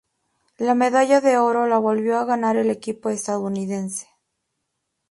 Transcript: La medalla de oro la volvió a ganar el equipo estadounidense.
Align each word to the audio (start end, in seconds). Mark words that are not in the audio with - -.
La 0.57 0.73
medalla 0.73 1.21
de 1.21 1.37
oro 1.37 1.67
la 1.67 1.77
volvió 1.77 2.17
a 2.17 2.25
ganar 2.25 2.55
el 2.57 2.71
equipo 2.71 3.11
estadounidense. 3.11 4.07